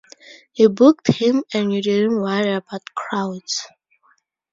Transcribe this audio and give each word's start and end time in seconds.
You 0.55 0.69
booked 0.69 1.09
him 1.09 1.43
and 1.53 1.71
you 1.71 1.79
didn't 1.83 2.19
worry 2.19 2.53
about 2.55 2.81
crowds. 2.95 3.67